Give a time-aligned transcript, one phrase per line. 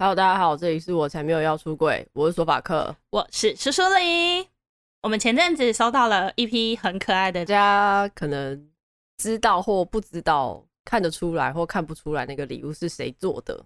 [0.00, 4.48] Hello，大家好，这里是我才没有要出柜，我是索法克，我是苏苏里。
[5.02, 8.70] 我们前阵子收到了一批很可爱的，大家可能
[9.16, 13.56] 知道或不知道，看得出来或看不出来那个礼物是谁做的，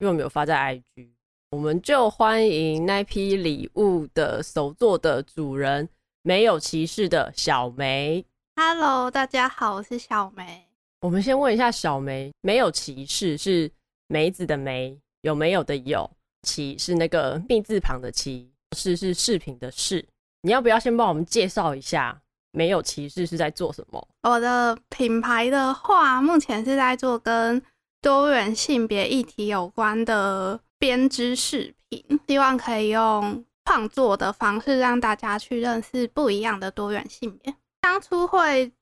[0.00, 1.08] 因为我们有发在 IG，
[1.52, 5.88] 我们就欢迎那批礼物的手作的主人，
[6.20, 8.22] 没有歧视的小梅。
[8.56, 10.66] Hello，大家好，我是小梅。
[11.00, 13.72] 我们先问一下小梅，没有歧视是
[14.08, 15.00] 梅子的梅。
[15.22, 16.10] 有没有的有，
[16.42, 20.06] 歧是那个糸字旁的歧，是是饰品的饰。
[20.42, 24.08] 你要不要先帮我们介绍一下，没有歧视是在做什么？
[24.22, 27.62] 我的品牌的话，目前是在做跟
[28.00, 37.54] 多元性别议题有关的编织饰品，希望可以用创作的方式让大家去认识不一样的多元性别。
[37.82, 38.72] 当初会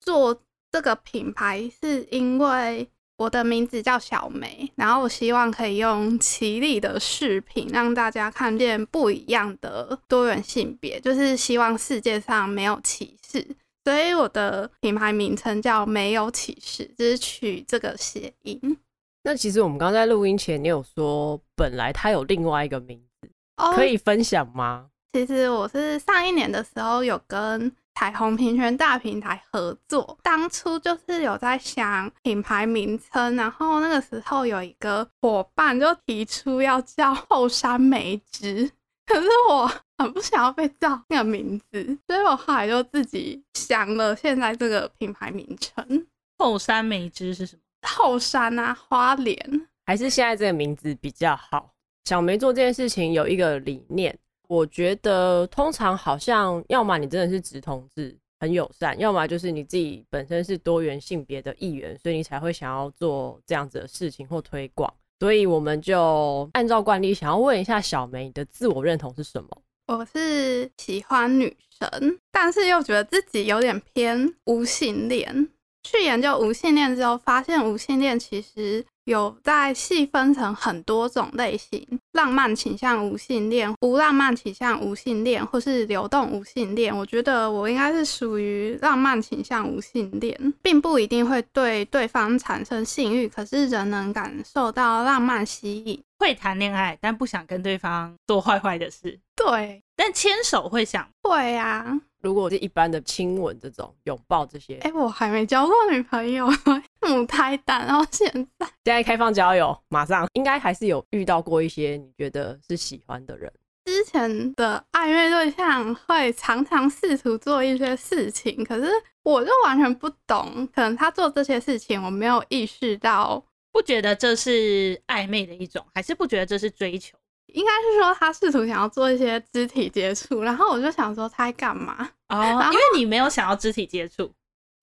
[0.00, 2.88] 做这个品牌，是因为。
[3.18, 13.44] 我的名字叫小梅，然后我希望可以用奇丽的饰品让大家看见不一样的多元性别，就是希望世界上没有歧视，
[13.84, 18.78] 所以我的品牌名称叫没有歧视，就是取这个谐音。
[19.24, 24.86] 那其实我们刚在录音前，你有说本来它有另外一个名字，oh, 可以分享吗？
[25.12, 27.72] 其实我是上一年的时候有跟。
[27.98, 38.70] 彩虹平权大平台合作，当初就是有在想品牌名称，然后那个时候有一个伙伴就提出要叫后山梅枝，
[39.04, 46.06] 可是我很不想要被叫那个名字，所以我后来就自己想了现在这个品牌名称。
[46.38, 47.62] 后山梅枝是什么？
[47.82, 51.74] 后山啊，花莲，还是现在这个名字比较好？
[52.04, 54.16] 小梅做这件事情有一个理念。
[54.48, 64.92] 我觉得通常好像，要么你真的是直同志，很友善，要么就是你自己本身是多元性别的一员，所以你才会想要做这样子的事情或推广。
[65.20, 69.48] 所以我们就按照惯例，想要问一下小梅，你的自我认同是什么？
[69.86, 75.48] 我是喜欢女生，但是又觉得自己有点偏无性恋。
[75.90, 78.84] 去研究无性恋之后，发现无性恋其实。
[79.08, 81.82] 有在细分成很多种类型，
[82.12, 86.94] 浪漫倾向无性恋、无浪漫倾向无性恋，或是流动无性恋。
[86.94, 95.98] 我觉得我应该是属于浪漫倾向无性恋，并不一定会对对方产生性欲，可是仍能感受到浪漫吸引。
[96.18, 99.18] 会谈恋爱，但不想跟对方做坏坏的事。
[99.34, 101.08] 对，但牵手会想。
[101.22, 101.98] 会啊。
[102.20, 106.46] 如果是一般的亲吻这种拥抱这些，哎、欸，我还没交过女朋友，
[107.06, 108.26] 母胎单，然后现
[108.58, 113.52] 在现在开放交友，马上应该还是有遇到过一些你觉得是喜欢的人。
[113.84, 118.86] 之前的暧昧对象会常常试图做一些事情，可是
[119.22, 123.42] 我就完全不懂，可能他做这些事情我没有意识到，
[123.72, 127.16] 不觉得这是暧昧的一种，还是不觉得这是追求？
[127.54, 132.08] 应该是说他试图想要做一些肢体接触，然后我就想说他在干嘛？
[132.28, 134.32] 哦，因为你没有想要肢体接触，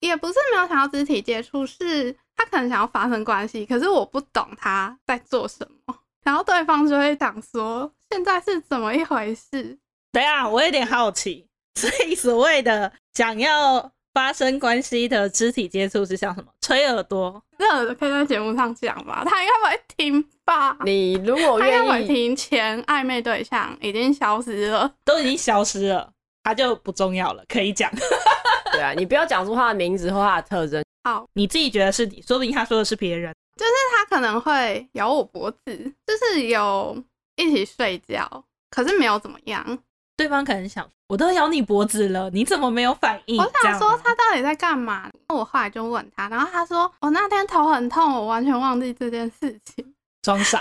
[0.00, 9.78] 也不是没有想要肢体接触，是他可能想要发生关系，可是我不懂他在做什么，然后对方就会讲说现在是怎么一回事？
[10.12, 13.92] 等一下，我有点好奇，所以所谓的想要。
[14.16, 16.50] 发生关系的肢体接触是像什么？
[16.62, 19.22] 吹耳朵，这耳朵可以在节目上讲吧？
[19.26, 20.74] 他应该不会听吧？
[20.86, 26.10] 你如果愿意，他会听前暧昧对象已经消失了，都已经消失了，
[26.44, 27.92] 他就不重要了，可以讲。
[28.72, 30.82] 对啊，你不要讲出他的名字或他的特征。
[31.04, 33.34] 好，你自己觉得是你，说不定他说的是别人。
[33.58, 37.04] 就是他可能会咬我脖子，就是有
[37.36, 39.78] 一起睡觉，可是没有怎么样。
[40.16, 43.38] 对方可能想，我都咬你脖子了，你怎么没有反应？
[43.38, 45.10] 我想说他到底在干嘛？
[45.28, 50.58] 我后来就问他，然后他说我那天头很痛，我完全忘记这件事情，装傻，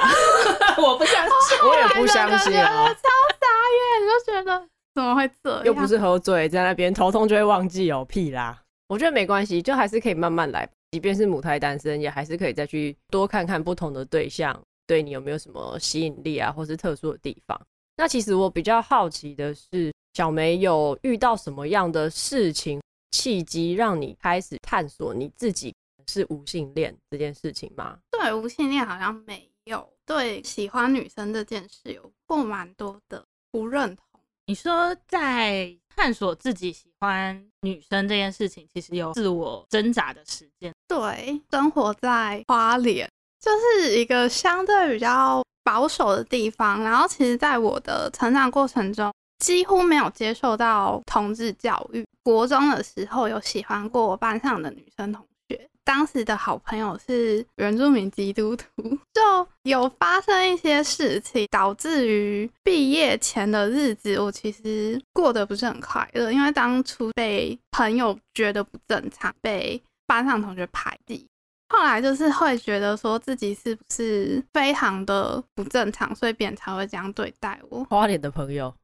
[0.78, 5.64] 我不相信，我也不相信啊，我超傻眼，你就觉得怎么会这样？
[5.64, 8.62] 又不是喝醉在那边头痛就会忘记哦，屁啦！
[8.88, 17.60] 我觉得没关系，就还是可以慢慢来，即便是母胎单身，也还是可以再去多看看不同的对象，对你有没有什么吸引力啊，或是特殊的地方。
[17.98, 22.82] 那其实我比较好奇的是，小梅有遇到什么样的事情
[23.12, 25.74] 契机，让你开始探索你自己
[26.08, 27.98] 是无性恋这件事情吗？
[28.12, 29.88] 对，无性恋好像没有。
[30.06, 34.06] 对，喜欢女生这件事有过蛮多的不认同。
[34.48, 40.72] 你说在探索自己喜欢女生这件事情，其实有自我挣扎的时间。
[40.88, 43.10] 对，生活在花莲，
[43.46, 43.52] 就
[43.84, 45.46] 是一个相对比较。
[45.66, 52.06] 保守的地方，然后其实，在我的成长过程中，几乎没有接受到同志教育。
[52.22, 58.66] 国中的时候，有喜欢过班上的女生同学，当时的好朋友是原住民基督徒，
[59.12, 71.26] 就有发生一些事情，导致于毕业前的日子，我其实过得不是很快乐，因为当初被朋友觉得不正常，被班上同学排挤，
[71.70, 77.84] 后来就是会觉得说自己是不是非常的不正常，所以别人才会这样对待我。
[77.86, 78.76] 花脸的朋友，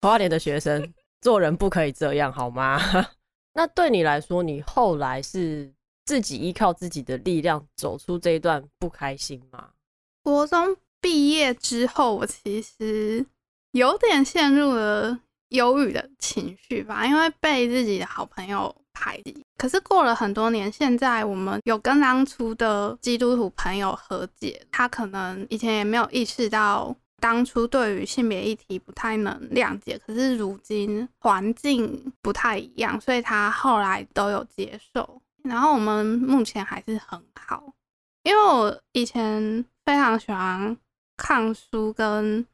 [0.00, 2.80] 花脸的学生，做人不可以这样，好吗？
[3.54, 5.72] 那对你来说，你后来是？
[6.08, 9.68] 自己依靠自己的力量走出这一段不开心吗？
[10.22, 13.26] 国中毕业之后，我其实
[13.72, 15.20] 有点陷入了
[15.50, 19.44] 忧郁的情绪吧，因为被自己的好朋友排挤。
[19.58, 24.64] 可是过了很多年，现在我们有跟当初的基督徒朋友和解。
[24.70, 35.20] 他可能以前也没有意识到当初对于性别议题不太能谅解，可是如今环境不太一样，所以他后来都有接受。
[35.42, 37.64] 然后我们目前还是很好，
[38.22, 40.76] 因为我以前非常喜欢
[41.16, 42.46] 看书跟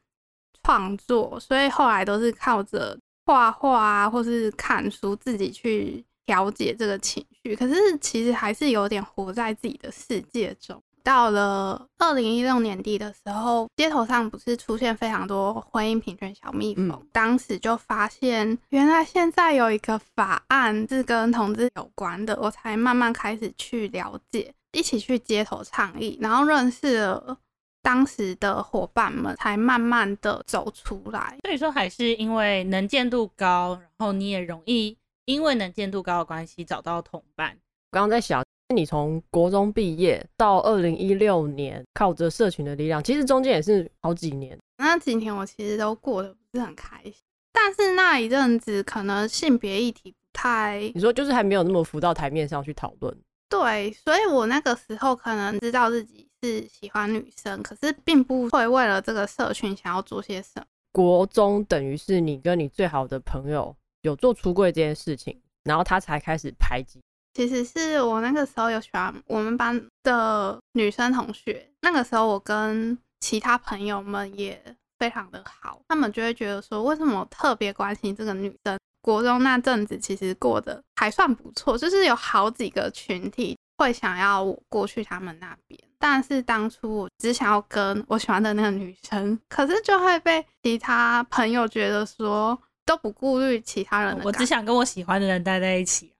[0.63, 2.97] 创作，所以后来都是靠着
[3.27, 7.55] 画画啊，或是看书自己去调节这个情绪。
[7.55, 10.81] 可是其实还是有点活在自己的世界中。
[11.03, 27.37] 到了二零一六年底的时候，街头上不是出现非常多婚姻平权小蜜蜂，嗯，当时就发现原来现在有一个法案是跟同志有关的，我才慢慢开始去了解，一起去街头倡议，然后认识了
[27.83, 31.37] 当时的伙伴们，才慢慢的走出来。
[31.43, 37.51] 所以说还是因为能见度高，然后你也容易因为能见度高的关系找到同伴。
[37.51, 38.43] 我刚刚在想。
[38.73, 44.57] 你从国中毕业到二零一六年，靠着社群的力量，其实中间也是好几年。
[44.79, 47.13] 那几年我其实都过得不是很开心，
[47.53, 53.15] 但是那一阵子可能性别议题不太，你说就是还没有那么浮到台面上去讨论。
[53.47, 60.65] 对，所以我那个时候可能知道自己是喜欢女生，可是并不会为了这个社群想要做些什么。
[60.91, 63.75] 国中等于是你跟你最好的朋友
[64.05, 67.01] 有做出柜这件事情，然后他才开始排挤。
[67.33, 74.61] 其实是我那个时候有喜欢我们班的女生同学，那个时候我跟其他朋友们也
[74.99, 78.77] 非常的好，他们就会觉得说，为什么我特别关心这个女生？
[79.01, 96.13] 国中那阵子其实过得还算不错，就是有好几个群体会想要我过去他们那边，但是当初我只想要跟我喜欢的那个女生，可是就会被其他朋友觉得说都不顾虑其他人的，我只想跟我喜欢的人待在一起。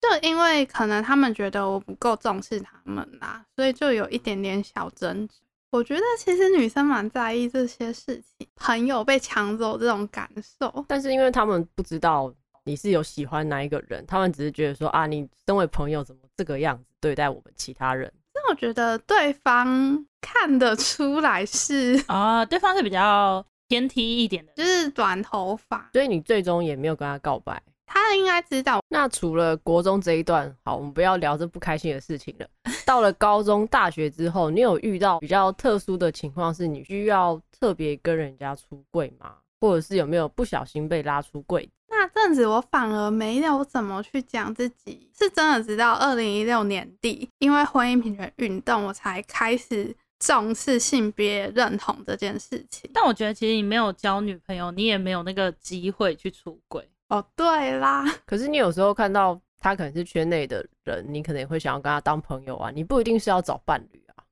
[0.00, 5.34] 就因为可能他们觉得我不够重视他们啦，所以就有一点点小争执。
[5.70, 10.30] 我觉得其实女生蛮在意这些事情，朋友被抢走这种感
[10.60, 10.84] 受。
[10.88, 12.32] 但是因为他们不知道
[12.64, 18.10] 你是有喜欢哪一个人，他们只是觉得说啊，你身为朋友怎么这个样子对待我们其他人？
[18.32, 27.62] 那我觉得对方看得出来是啊，对方是比较偏 T 一点的，就是短头发，所以你最终也没有跟他告白。
[27.90, 28.80] 他应该知道。
[28.88, 32.46] 那除了国中这一段，好，我们不要聊这不开心的事情了。
[32.84, 39.36] 到了高中、大学之后，你有遇到比较特殊的情况，是你需要特别跟人家出柜吗？
[39.60, 41.68] 或者是有没有不小心被拉出柜？
[41.90, 52.90] 那阵子我反而没有怎么去讲自己，是真的直到二零一六年底，因为婚姻平权运动，我才开始重视性别认同这件事情。
[52.92, 56.88] 但我觉得，其实你没有交女朋友，你也没有那个机会去出轨。
[57.08, 62.70] 哦，对啦，可是你有时候看到他可能是圈内的人，你可能也会想要跟他当朋友啊。
[62.70, 64.24] 你不一定是要找伴侣啊。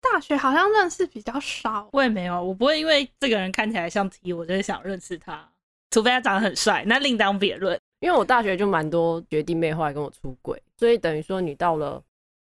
[0.00, 5.48] 大学好像认识比较少，我也没有，我不会因为这个人看起来像 T，我就想认识他，
[5.90, 7.78] 除非他长得很帅，那另当别论。
[8.00, 12.02] 因为我大学就蛮多学弟妹后来跟我出轨，所以等于说你到了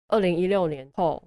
[0.09, 1.23] 二零一六年后，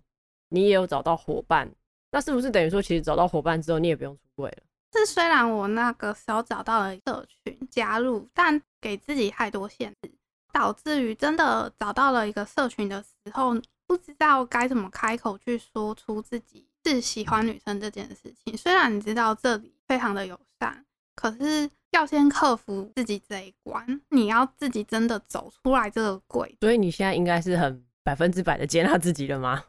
[0.50, 1.69] 你也有找到伙伴，
[2.12, 4.62] 那是不是等于说其实找到伙伴之后，你也不用出柜了？
[4.92, 10.11] 是，虽然我那个时候找到了社群加入，但给自己太多限制，
[10.52, 13.54] 导致于真的找到了一个社群的时候，
[13.87, 18.57] 不知道该怎么开口去说出自己是喜欢女生这件事情。
[18.57, 26.57] 虽然你知道这里非常的友善，可是要先克服自己这一关，你要自己真的走出来这个鬼。
[26.61, 29.62] 所以你现在应该是很百分之百的接纳自己了吗？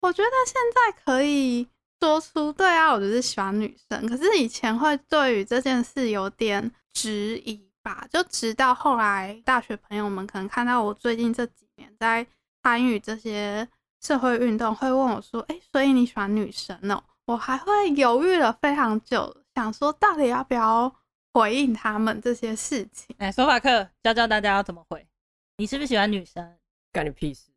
[0.00, 1.68] 我觉得现在可以。
[2.02, 4.08] 说出对啊，我就是喜欢女生。
[4.08, 12.26] 可是以前会对于这件事有点质疑吧，就直到后来大学朋友们可能看到我最近这几年在
[12.62, 13.68] 参与这些
[14.00, 20.90] 社会运动，会问我说：“哎，所以你喜欢女生哦？”我还会犹豫了非常久，想说到底要不要
[21.34, 23.14] 回应他们这些事情。
[23.18, 25.06] 来，说法课教教大家要怎么回。
[25.58, 26.56] 你是不是喜欢女生？
[26.90, 27.50] 干你屁事！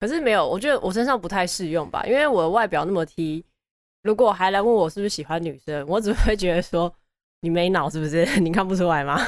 [0.00, 3.44] 可是没有，我觉得我身上不太适用吧，因为我的外表那么 T，
[4.02, 6.90] 如果还来问我是不是喜欢女生，我只会觉得说
[7.42, 8.24] 你没脑是不是？
[8.40, 9.18] 你看不出来吗？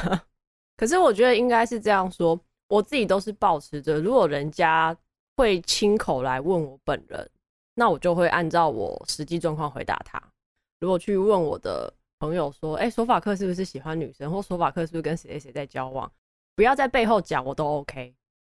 [0.78, 4.96] 可是我觉得应该是这样说，我自己都是保持着，如果人家
[5.36, 7.30] 会亲口来问我本人，
[7.74, 10.20] 那我就会按照我实际状况回答他。
[10.80, 16.10] 如果去问我的朋友说，哎、索法克是不是喜欢女生，或索法克是不是跟谁谁谁在交往，
[16.56, 18.14] 不要在背后讲，我都 OK。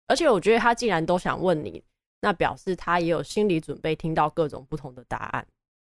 [0.09, 1.85] 而且我觉得他既然都想问你。
[2.21, 5.47] 那表示他也有心理准备，听到各种不同的答案。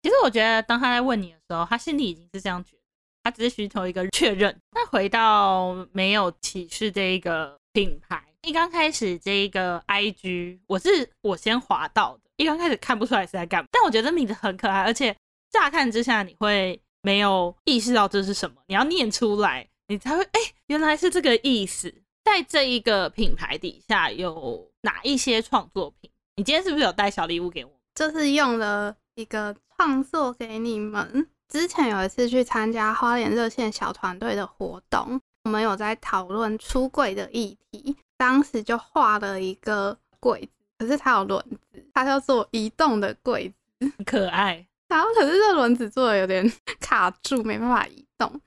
[0.01, 2.83] 其实我觉得，当他在问你的时候，他心里已经是这样觉得，
[3.23, 4.55] 他只是寻求一个确认。
[4.71, 15.15] 那回到没有歧视这一个品牌，一刚开始这一个 IG，我是我先滑到的，一刚开始看不出来是在干嘛，但我觉得名字很可爱，而且
[15.51, 21.93] 乍看之下你会没有意识到这是什么，你要念出来，你才会哎、原来是这个意思。
[22.29, 26.12] 在这一个品牌底下有哪一些创作品？
[26.36, 27.71] 你今天是不是有带小礼物给我？
[27.95, 31.27] 就是用了一个创作给你们。
[31.50, 44.63] 之前有一次去参加花莲热线小团队的活动，我们有在讨论出柜的议题，当时就画了一个柜子，可是它有轮子，它叫做移动的柜子，可爱。
[44.88, 48.39] 然后可是这轮子做的有点卡住，没办法移动。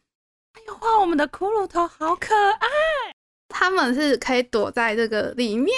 [0.53, 2.69] 哎呦画我们的骷髅头，好可爱。
[3.53, 5.73] 他们是可以躲在这个里面，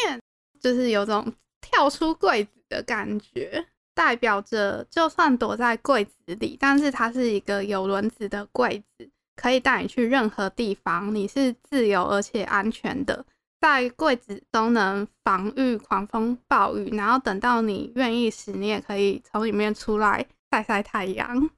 [0.61, 13.25] 就是有种跳出柜子的感觉，代表着就算躲在柜子里，但是它是一个有轮子的柜子，可以带你去任何地方，你是自由而且安全的，
[13.61, 21.51] 在柜子都能防御狂风暴雨，然后等到你愿意时，你也可以从里面出来晒晒太阳。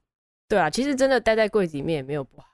[0.49, 2.47] 对啊，其实真的待在柜子里面也没有不好。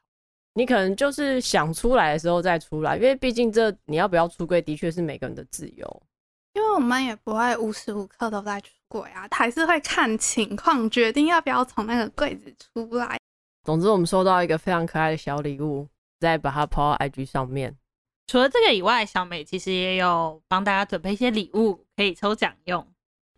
[0.54, 6.02] 你可能就是想出来的时候再出来，因为毕竟这你要不要出柜，的确是每个人的自由。
[6.54, 13.18] 因为我们也不会无时无刻都在出轨啊，还是会看情况决定要不要从那个柜子出来。
[13.64, 15.88] 总之，我们收到一个非常可爱的小礼物，
[16.20, 17.74] 再把它抛到 IG 上面。
[18.26, 22.86] 除了这个以外，小美其实也有帮大家准备一些礼物可以抽奖用。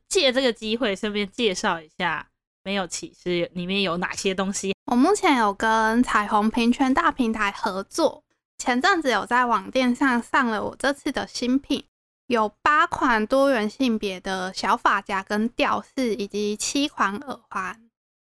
[0.09, 2.31] 借这个机会，顺便介绍一下。
[2.65, 4.75] 没有歧视里面有哪些东西？
[4.87, 8.25] 我目前有跟彩虹平权大平台合作，
[8.57, 11.85] 前阵子有在网店上上了我这次的新品，
[12.27, 17.79] 有八款多元性别的小发夹跟吊饰，以及七款耳环。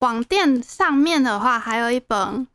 [0.00, 2.18] 网店上面的话，还有一本《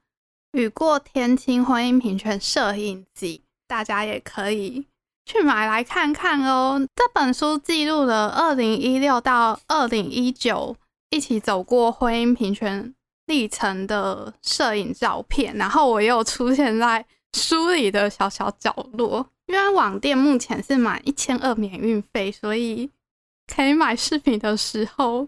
[0.51, 4.86] 雨过天晴婚姻平权摄影集》，大家也可以
[5.25, 6.86] 去买来看看哦。
[6.94, 10.75] 这本书记录了二零一六到二零一九。
[11.12, 12.96] 一起走过婚姻平权
[13.27, 19.30] 历程的摄影照片，然后我又出现在书里的小小角落。
[19.48, 22.89] 因为网店目前是满一千二免运费，所以
[23.53, 25.27] 可以买饰品的时候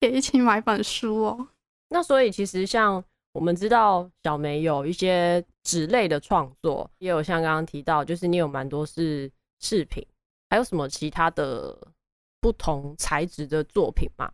[0.00, 1.48] 也一起买本书哦。
[1.90, 9.30] 那所以其实像我们知道小梅有一些纸类的创作，也有像刚刚提到，就是你有蛮多是
[9.60, 10.02] 饰品，
[10.48, 11.76] 还有什么其他的
[12.40, 14.30] 不同材质的作品吗？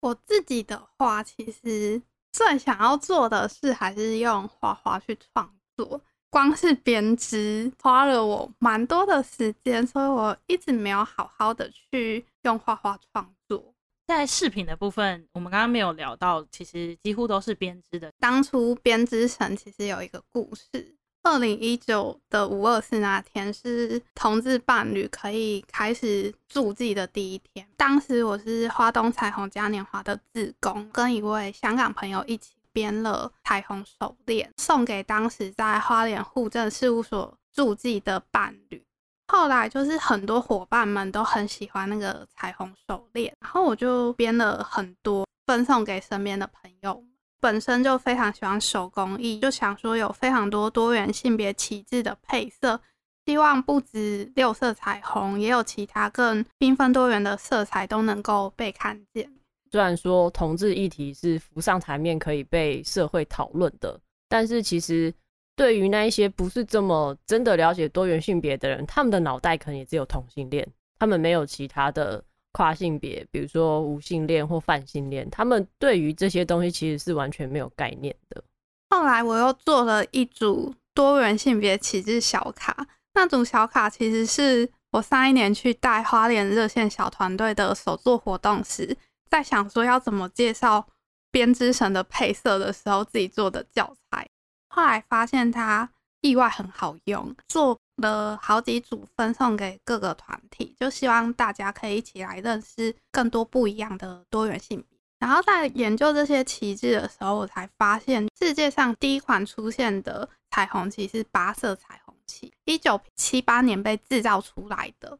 [0.00, 2.00] 我自己的话，其实
[2.32, 6.00] 最想要做的事还是用画画去创作。
[6.28, 13.72] 光是编织花了我蛮多的时间，所以我一直没有好好的去用画画创作。
[14.06, 18.12] 在饰品的部分，我们刚刚没有聊到，其实几乎都是编织的。
[18.18, 20.96] 当初编织神其实有一个故事。
[21.26, 27.66] 二零一九的五二四那天是同志伴侣可以开始注记的第一天。
[27.76, 38.80] 当时我是花东彩虹嘉年华的志工，跟一位香港朋友一起编了彩虹手链，送给当时在花莲户政事务所注记的伴侣。
[39.26, 47.02] 后来就是很多伙伴们都很喜欢那个彩虹手链，然后我就编了很多，分送给身边的朋友。
[47.40, 52.80] 本身就非常喜欢手工艺，就想说有非常多多元性别旗帜的配色，
[53.26, 59.30] 希望不止六色彩虹，也有其他更缤纷多元的色彩都能够被看见。
[59.70, 65.12] 虽然说同志议题是浮上台面可以被社会讨论的，但是其实
[65.54, 70.66] 对于那一些不是这么真的了解多元性别的人，他们的脑袋可能也只有同性恋，
[70.98, 72.24] 他们没有其他的。
[72.56, 78.42] 跨性别，比如说无性恋或泛性恋，他们对于这些东西其实是完全没有概念的。
[78.88, 88.96] 后来我又做了一组多元性别旗帜小卡，那组小卡其实是我上一年去带花莲热线小团队的手作活动时，
[89.28, 90.86] 在想说要怎么介绍
[91.30, 94.26] 编织神的配色的时候自己做的教材。
[94.68, 95.90] 后来发现它
[96.26, 104.98] 意外很好用，做了好几组分送给各个团体，就希望大家可以一起来认识更多不一样的多元性别。
[105.18, 115.18] 然后在研究这些旗帜的时候，我才发现世界上第一款出现的彩虹旗是八色彩虹旗，一九七八年被制造出来的。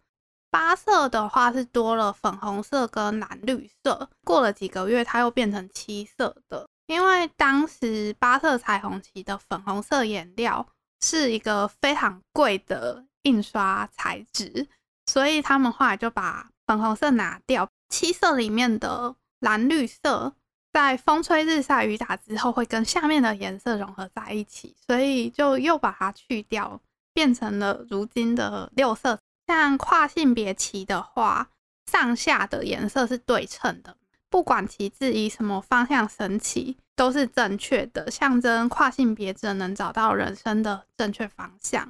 [0.50, 6.68] 八色的话是多了粉红色跟蓝绿色，过了几个月它又变成七色的。
[6.86, 10.64] 因为当时八色彩虹旗的粉红色颜料
[11.08, 14.66] 是一个非常贵的印刷材质，
[15.06, 17.68] 所以他们后来就把粉红色拿掉。
[17.88, 20.34] 七色里面的蓝绿色
[20.72, 26.80] 在风吹日晒雨打之后会跟下面的颜色融合在一起，所以就又把它去掉，
[27.14, 29.16] 变成了如今的六色。
[29.46, 31.50] 像跨性别旗的话，
[31.88, 33.96] 上下的颜色是对称的。
[34.28, 41.86] 不管旗帜以什么方向升起，都是正确的，象征跨性别者能找到人生的正确方向。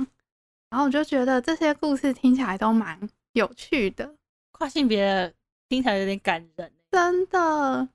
[0.68, 4.16] 然后我就觉得这些故事听起来都蛮有趣的。
[4.50, 5.32] 跨性别
[5.68, 7.88] 听起来有点感人，真的。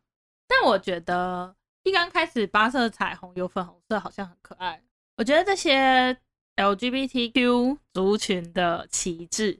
[0.47, 4.81] 但我觉得一刚开始八色彩虹有粉红色，好像很可爱。
[5.17, 6.17] 我觉得这些
[6.55, 9.59] LGBTQ 族群的旗帜。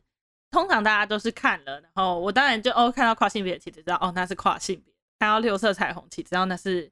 [0.52, 6.92] 通常大家都是看了，然后我当然就哦看到跨性别的旗帜，知道哦那是跨性别；看到六色彩虹旗，知道那是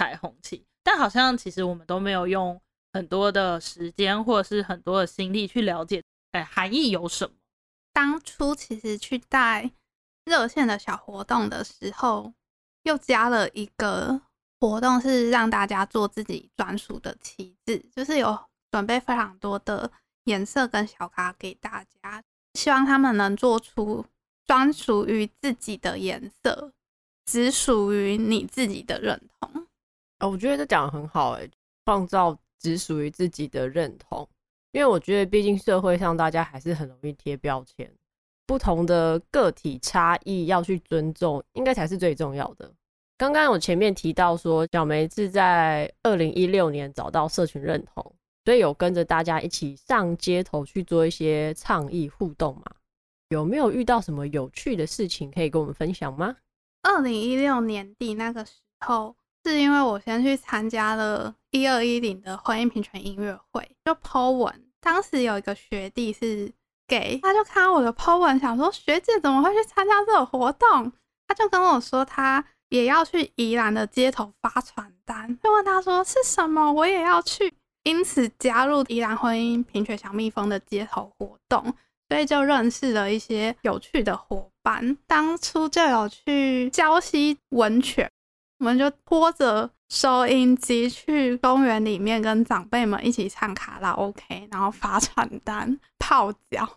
[0.00, 0.64] 彩虹旗。
[0.82, 2.58] 但好像其实我们都没有用
[2.94, 6.02] 很多的时间或者是很多的心力去了解，
[6.32, 7.34] 哎，含义有什么？
[7.92, 9.70] 当初其实去带
[10.24, 12.32] 热线的小活动的时候，
[12.84, 14.22] 又加了一个
[14.58, 18.38] 活动，是让大家做自己专属的旗帜，就是有
[18.70, 19.92] 准备非常多的
[20.24, 22.24] 颜色跟小卡给大家。
[22.54, 24.06] 希望他们能做出
[24.46, 26.72] 专属于自己的颜色，
[27.26, 29.66] 只属于你自己的认同。
[30.20, 31.48] 哦，我觉得这讲得很好，哎，
[31.84, 34.28] 创造只属于自己的认同。
[34.72, 37.92] 因为我觉得，毕竟社会上大家还是很容易贴标签，
[38.46, 42.70] 不同的个体差异要去尊重，应该才是最重要的。
[43.18, 48.14] 刚刚我前面提到说，小梅是在二零一六年找到社群认同。
[48.46, 52.64] 所以有跟着大家一起上街头去做一些倡议互动嘛？
[53.28, 56.34] 有没有遇到什么有趣的事情可以跟我们分享吗？
[56.82, 64.64] 二零一六年底那个时候，是因为我先去参加了一二一零的婚姻平权音乐会，就 po 文。
[64.80, 66.52] 当时有一个学弟是
[66.86, 70.92] gay，他就看到我的 po 文，想说学姐怎么会去参加这种活动？
[71.26, 77.54] 他就跟我说他也要去宜兰的街头发传单，就问他说是什么，我也要去。
[77.84, 81.74] 因此加入宜兰婚姻平权小蜜蜂的街头活动，
[82.10, 84.98] 所以就认识了一些有趣的伙伴。
[85.06, 88.10] 当初就有去礁溪温泉，
[88.60, 96.68] 我们就拖着收音机去公园里面跟长辈们一起唱卡拉 OK，然后发传单、泡脚。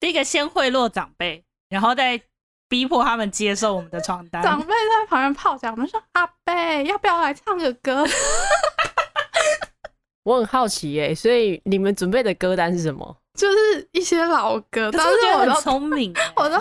[0.00, 2.20] 第一个先贿赂长辈，然后再
[2.68, 4.42] 逼迫他们接受我们的传单。
[4.42, 8.04] 长辈在旁边泡脚，我们说阿贝要不要来唱个歌？
[10.24, 13.16] 我很好奇耶、欸，所以你们准备的歌单是什么？
[13.38, 16.58] 就是一些老歌，但是我很聪明， 我都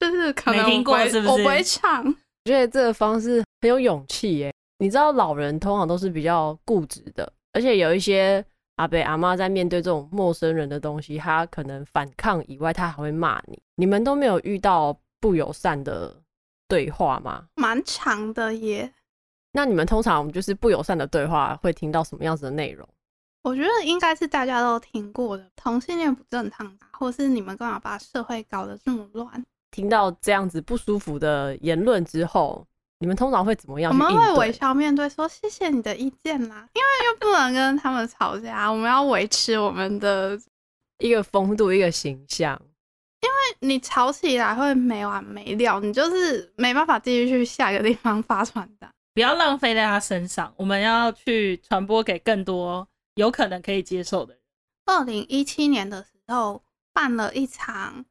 [0.00, 1.28] 就是可能没听过，是不是？
[1.28, 2.04] 我不会唱。
[2.04, 4.52] 我觉得这个方式很有勇气耶。
[4.78, 8.44] 你知道老人通常都是比较固执的，而且有一些
[8.76, 13.60] 阿伯阿妈在面对这种陌生人的东西，他可能反抗以外，他还会骂你。
[13.74, 16.14] 你们都没有遇到不友善的
[16.68, 17.46] 对话吗？
[17.56, 18.92] 蛮长的耶。
[19.52, 22.88] 那你们通常就是不友善的对话会听到什么样子的内容？
[23.42, 29.44] 我觉得应该是大家都听过的，同性恋不正常，或是你们干嘛把社会搞得这么乱？
[29.70, 32.66] 听到这样子不舒服的言论之后，
[33.00, 33.92] 你们通常会怎么样？
[33.92, 40.38] 我们会微笑面对，说谢谢你的意见啦，因为又不能跟他们吵架，我们要维持我们的
[40.98, 42.60] 一个风度、一个形象。
[43.20, 52.86] 因为你吵起来会没完没了，你就是没办法继续去下一个地方发传单，不要浪费在他身上，我们要去传播给更多。
[53.14, 54.42] 有可能可以接受的人。
[54.86, 58.04] 二零一七年的时候办了一场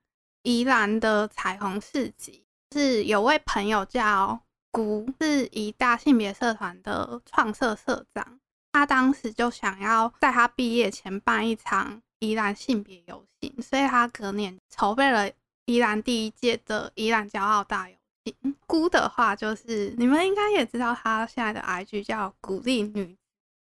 [0.43, 4.37] 宜兰的彩虹市集，是有位朋友叫
[4.77, 8.39] 姑，是宜大性别社团的创社社长。
[8.73, 15.31] 他当时就想要在他毕业前办一场宜兰性别游行，所以他隔年筹备了
[15.65, 18.55] 宜兰第一届的宜兰骄傲大游行。
[18.67, 23.17] 姑的话就是你们应该也知道，他现在的 IG 叫鼓励女。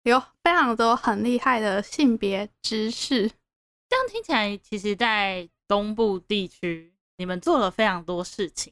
[0.04, 8.72] 有非常多很厉害的性别知识，这样听起来，其实，在东部地区，你们做了非常多事情。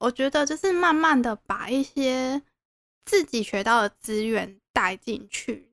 [0.00, 2.40] 我觉得就是慢慢的把一些
[3.04, 5.70] 自己学到的资源带进去，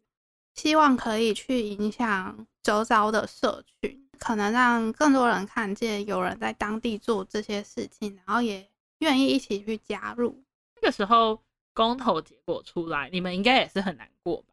[0.53, 10.43] 希望可以去影响周遭的社群，可能让更多人看见有人在当地做这些事情，然后也愿意一起去加入。
[10.75, 11.41] 那个时候
[11.73, 14.47] 公投结果出来，你们应该也是很难过吧？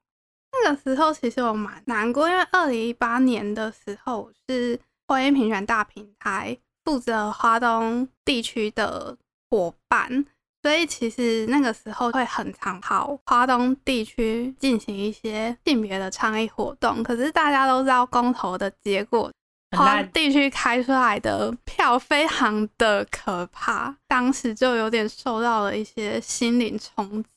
[0.53, 9.19] 那个时候其实我蛮难过，因为二零一八年的时候是婚姻平权大平台负责华东地区的
[9.55, 10.27] 伙伴。
[10.63, 19.31] 所以其实那个时候会很常跑花东地区进行一些性别的倡议活动，可是大家都知道公投的结果，
[19.77, 27.29] 花东地区开出来的票非常的可怕，当时就有点受到了一些心灵冲击。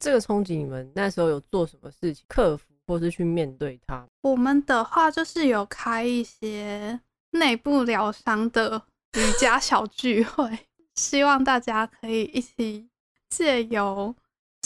[0.00, 4.04] 这个冲击，你们那时候有做什么事情克服，或是去面对它？
[4.22, 6.98] 我们的话就是有开一些
[7.30, 8.82] 内部疗伤的
[9.16, 10.50] 瑜伽小聚会。
[10.94, 12.88] 希望大家可以一起
[13.28, 14.14] 借由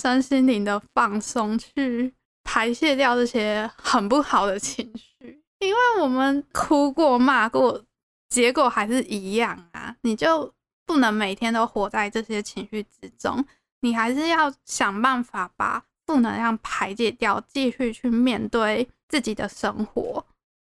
[0.00, 2.14] 身心灵的放松，去
[2.44, 5.42] 排泄掉这些很不好的情绪。
[5.60, 7.84] 因为我们哭过、骂过，
[8.28, 9.96] 结果还是一样啊！
[10.02, 10.52] 你就
[10.86, 13.44] 不能每天都活在这些情绪之中，
[13.80, 20.24] 你还是要想办法把负能量排解掉，继续去面对自己的生活。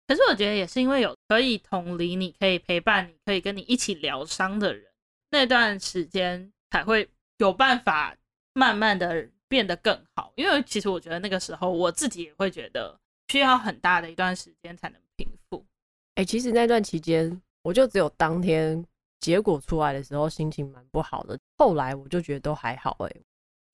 [0.08, 4.91] 可是我觉得也是因为有可以同理你、可以陪伴你、可以跟你一起疗伤的人。
[5.32, 8.14] 那段时间才会有办法
[8.52, 12.96] 慢慢的变得更好，因为其实我觉得那个时候我自己也会觉得
[13.28, 15.66] 需要很大的一段时间才能平复。
[16.14, 18.84] 哎，其实那段期间我就只有当天
[19.20, 23.10] 结果出来的时候心情蛮不好的，后来我就觉得都还好哎，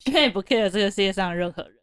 [0.05, 1.77] 因为不 care 这个世界上任何人，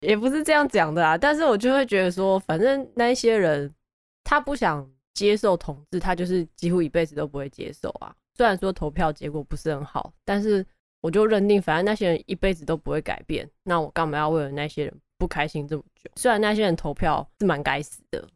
[0.00, 3.74] 也不是这样讲的啊，但是我就会觉得说，反正那些人
[4.22, 8.14] 他不想接受统治，他就是几乎一辈子都不会接受啊。
[8.36, 10.64] 虽然说投票结果不是很好，但是
[11.00, 16.10] 我就认定，反正那些人一辈子都不会改变，那我干嘛要为了那些人不开心这么久？
[16.16, 18.28] 虽然那些人投票是蛮该死的，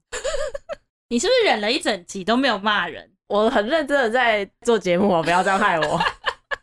[1.11, 3.11] 你是不是忍了一整集都没有骂人？
[3.29, 6.01] 我很认真的在做节目，不要这样害我。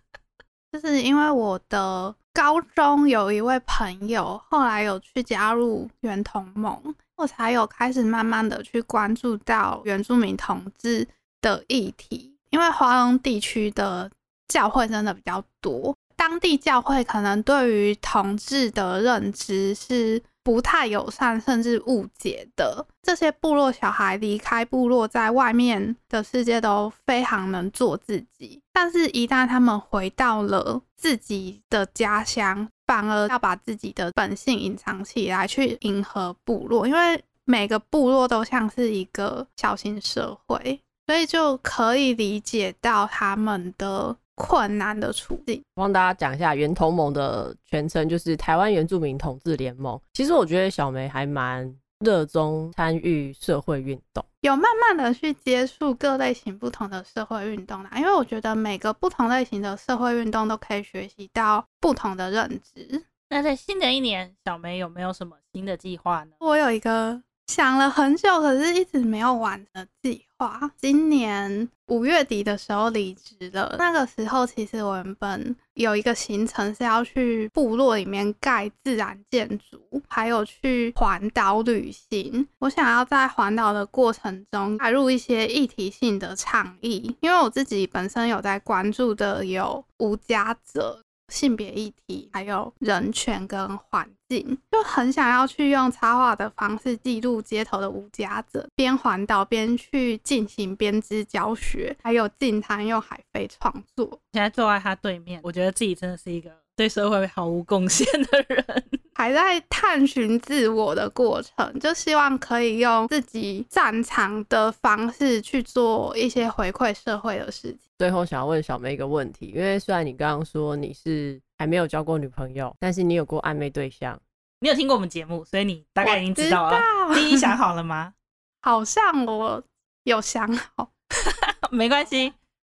[0.73, 6.80] 就是因为我的高中有一位朋友，后来有去加入原同盟，
[7.15, 11.08] 我才有开始慢慢的去关注到原住民同志
[11.41, 12.38] 的议题。
[12.52, 14.12] 因为花东地区的
[14.47, 22.88] 教会真的比较多，当地教会可能对于同志的认知是不太友善，甚至误解的。
[23.03, 40.79] 这些部落小孩离开部落，在外面的世界都非常能做自己，但是，一旦他们回到了自己的家乡，反而要把自己的本性隐藏起来，去迎合部落，因为每个部落都像是一个小型社会。
[41.05, 45.62] 所以就可以理解到他们的困难的处境。
[45.73, 50.00] 帮大家讲一下，原同盟的全称就是台湾原住民同志联盟。
[50.13, 57.91] 其实我觉得小梅还蛮热衷参与社会运动，有慢慢的去接触各类型不同的社会运动啦。
[57.97, 63.04] 因为我觉得每个不同类型的社会运动都可以学习到不同的认知。
[63.30, 66.32] 那在新的一年，小梅有没有什么新的计划呢？
[66.39, 67.21] 我有一个。
[67.47, 70.69] 想了很久，可是一直没有完的计划。
[70.77, 73.75] 今年五月底的时候离职了。
[73.79, 82.45] 那个时候，其实我原本有一个行程是要去部落里面盖自然建筑，还有去环岛旅行。
[82.60, 91.01] 我想要在环岛的过程中带入一些议题性的倡议，因为我自己本身有在关注的有无家者。
[91.27, 104.07] 性别议题，还有人权跟环境，就很想要去用插画的方式记录街头的无家者，边环岛边去进行编织教学，还有近滩用海飞创作。
[104.33, 108.83] 现在坐在他对面，我觉得自己真的是一个对社会毫无贡献的人，
[109.15, 117.79] 还在探寻自我的过程，就希望可以用自己擅长的方式去做一些回馈社会的事情。
[117.97, 124.17] 最后想要问小妹一个问题，因为虽然你刚刚说你是还没有交过女朋友，但是你有过暧昧对象。
[124.59, 126.79] 你有听过我们节目，所以你大概已经知道了。
[127.15, 128.13] 第一想好了吗？
[128.61, 129.63] 好像我
[130.03, 130.91] 有想好，
[131.71, 132.33] 没关系，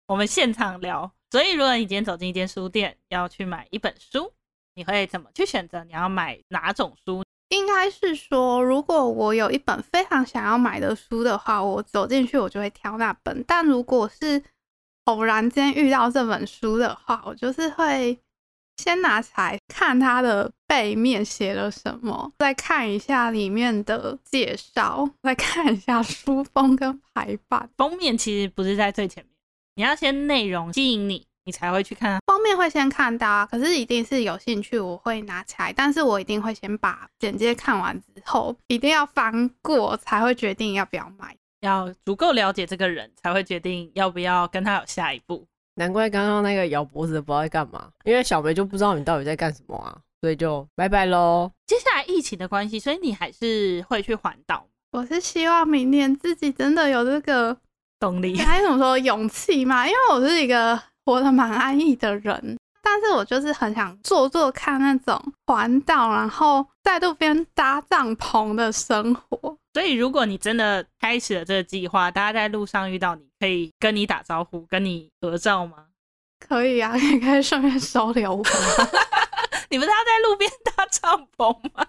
[0.07, 1.11] 我们现场聊。
[1.31, 4.33] 所以如果你今天走进一间书店，要去买一本书，
[4.75, 5.83] 你会怎么去选择？
[5.85, 7.23] 你要买哪种书？
[7.49, 13.43] 应该是说，如果我有一本非常想要买的书的话，我走进去我就会挑那本。
[13.47, 14.43] 但如果是
[15.05, 18.17] 偶然间遇到这本书的话，我就是会
[18.77, 27.69] 先拿起来看它的背面写了什么，再看一下里面的介绍，再看一下书封跟排版。
[27.77, 29.30] 封面其实不是在最前面，
[29.75, 32.19] 你要先内容吸引你，你才会去看。
[32.27, 35.71] 封面会先看到啊，可是一定是有兴趣，我会拿起来。
[35.71, 41.35] 但是我一定会先把简介看完之后，一定要翻过才会决定要不要买。
[41.61, 45.45] 要足够了解这个人，才会决定要不要跟他有下一步。
[45.75, 51.49] 难怪刚刚那个咬脖子的不知道在干嘛，因为小梅就不知道你到底在干什么啊，所以就拜拜喽。
[51.65, 54.67] 接下来疫情的关系，所以你还是会去环岛。
[54.91, 57.57] 我是希望明年自己真的有这个
[58.01, 59.87] 动力， 还是怎么说勇气嘛？
[59.87, 69.55] 因为我是一个活得蛮安逸的人，但是我就是很想做做看那种环岛，然后在路边搭帐篷的生活。
[69.73, 75.85] 所以，如果你真的开始了这个计划，大家在路上遇到你，可以跟你打招呼，跟你合照吗？
[76.45, 78.43] 可以啊，也可以顺便收留我。
[79.69, 81.85] 你不是要在路边搭帐篷吗？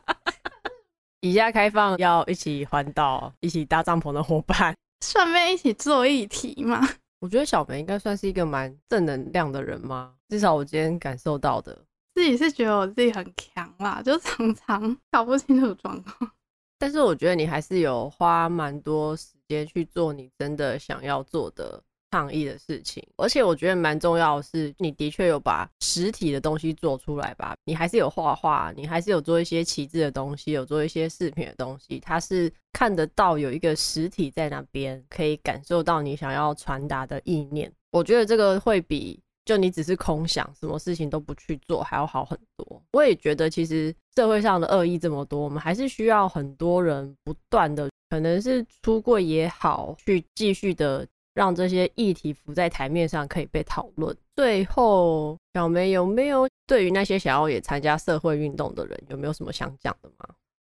[1.23, 6.81] 以下开放要一起环岛、一起搭帐篷的伙伴，顺便一起做议题嘛。
[7.21, 10.15] 我觉得小梅应该算是一个蛮正能量的人嘛？
[10.29, 11.77] 至少我今天感受到的，
[12.15, 16.31] 自己是觉得我自己很强啦， 就常常搞不清楚状况。
[16.79, 21.81] 但是我觉得你还是有花蛮多时间去做你真的想要做的
[22.13, 27.55] 抗议的事情，而且我觉得蛮重要的是，你的确有把实体的东西做出来吧？
[27.65, 37.73] 你还是有画画，你还是有做一些旗帜的东西，有做一些饰品的东西，它是看得到有一个实体在那边，可以感受到你想要传达的意念。
[37.91, 39.19] 我觉得这个会比。
[39.45, 42.81] 就你只是空想，什么事情都不去做，还要好很多。
[42.93, 54.17] 我也觉得，其实社会上的恶意这么多，我们还是需要很多人不断的，可能是出柜也好，去继续的让这些议题浮在台面上，可以被讨论。
[54.37, 60.29] 最后，小梅有没有对于那些想要也参加社会运动的人，有没有什么想讲的吗？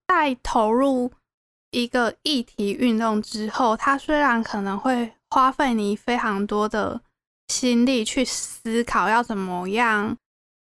[0.09, 1.11] 在投入
[1.71, 7.01] 一个议题运动之后，它虽然可能会花费你非常多的。
[7.51, 10.15] 心力去思考要怎么样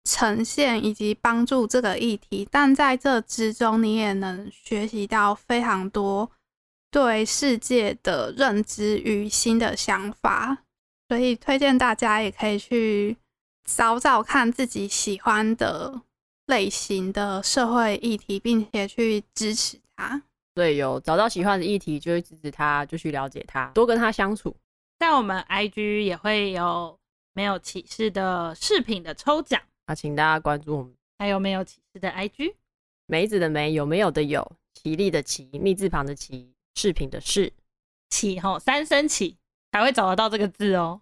[0.03, 6.29] 呈现以及帮助这个议题，但在这之中，你也能学习到非常多
[6.93, 10.60] 对世界的认知与新的想法。
[11.10, 13.17] 所以推荐大家也可以去
[13.65, 16.01] 找找看自己喜欢的
[16.45, 20.21] 类型的社会议题，并且去支持它。
[20.53, 24.56] 对，有找到喜欢的议题，就会支持他，就去了解他，多跟他相处。
[24.99, 26.95] 在我们 IG 也会有
[27.34, 30.93] 没有启示的饰品的抽奖，啊，请大家关注我们。
[31.17, 32.53] 还有没有启示的 IG？
[33.08, 37.53] 梅子的梅，有没有的有，奇丽的奇，密字旁的奇，饰品的饰，
[38.09, 39.38] 起吼三声起
[39.71, 41.01] 才会找得到这个字哦。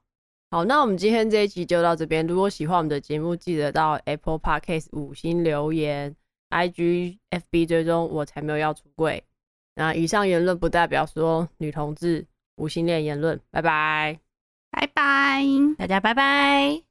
[0.49, 2.25] 好，那我们今天这一集就到这边。
[2.27, 6.15] 如果喜欢我们的节目，记得到 Apple Podcast 五星留言
[6.49, 9.23] ，IG FB 追踪我才没有要出柜。
[9.75, 12.27] 那以上言论不代表说女同志。
[12.57, 14.19] 无性恋言论，拜拜，
[14.69, 15.43] 拜拜，
[15.79, 16.90] 大家拜拜。